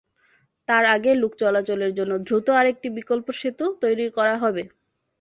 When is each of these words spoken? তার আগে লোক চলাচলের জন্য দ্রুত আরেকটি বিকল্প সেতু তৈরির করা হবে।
তার 0.67 0.83
আগে 0.95 1.11
লোক 1.15 1.33
চলাচলের 1.41 1.91
জন্য 1.95 2.13
দ্রুত 2.25 2.47
আরেকটি 2.59 2.87
বিকল্প 2.97 3.27
সেতু 3.39 3.65
তৈরির 3.81 4.11
করা 4.17 4.35
হবে। 4.43 4.63